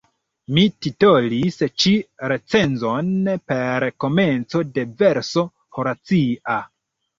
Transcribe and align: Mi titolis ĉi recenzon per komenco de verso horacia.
Mi 0.57 0.61
titolis 0.85 1.59
ĉi 1.83 1.91
recenzon 2.33 3.13
per 3.53 3.87
komenco 4.07 4.65
de 4.81 4.89
verso 5.05 5.47
horacia. 5.79 6.61